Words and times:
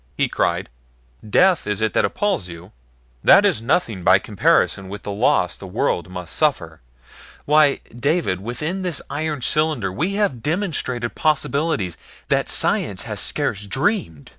he 0.17 0.27
cried. 0.27 0.67
"Death 1.29 1.67
is 1.67 1.79
it 1.79 1.93
that 1.93 2.03
appalls 2.03 2.47
you? 2.47 2.71
That 3.23 3.45
is 3.45 3.61
nothing 3.61 4.03
by 4.03 4.17
comparison 4.17 4.89
with 4.89 5.03
the 5.03 5.11
loss 5.11 5.55
the 5.55 5.67
world 5.67 6.09
must 6.09 6.35
suffer. 6.35 6.81
Why, 7.45 7.81
David 7.95 8.39
within 8.41 8.81
this 8.81 8.99
iron 9.11 9.43
cylinder 9.43 9.91
we 9.91 10.15
have 10.15 10.41
demonstrated 10.41 11.13
possibilities 11.13 11.97
that 12.29 12.49
science 12.49 13.03
has 13.03 13.19
scarce 13.19 13.67
dreamed. 13.67 14.29